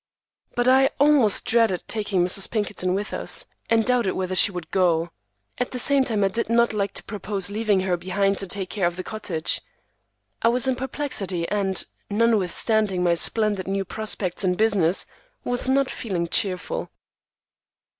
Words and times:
But 0.55 0.67
I 0.67 0.89
almost 0.99 1.45
dreaded 1.45 1.83
taking 1.87 2.25
Mrs. 2.25 2.49
Pinkerton 2.49 2.95
with 2.95 3.13
us, 3.13 3.45
and 3.69 3.85
doubted 3.85 4.13
whether 4.13 4.33
she 4.33 4.51
would 4.51 4.71
go; 4.71 5.11
at 5.59 5.69
the 5.69 5.77
same 5.77 6.03
time, 6.03 6.23
I 6.23 6.27
did 6.29 6.49
not 6.49 6.73
like 6.73 6.93
to 6.95 7.03
propose 7.03 7.51
leaving 7.51 7.81
her 7.81 7.95
behind 7.97 8.39
to 8.39 8.47
take 8.47 8.71
care 8.71 8.87
of 8.87 8.95
the 8.95 9.03
cottage. 9.03 9.61
I 10.41 10.47
was 10.47 10.67
in 10.67 10.75
perplexity, 10.75 11.47
and, 11.49 11.85
notwithstanding 12.09 13.03
my 13.03 13.13
splendid 13.13 13.67
new 13.67 13.85
prospects 13.85 14.43
in 14.43 14.55
business, 14.55 15.05
was 15.43 15.69
not 15.69 15.91
feeling 15.91 16.27
cheerful. 16.27 16.89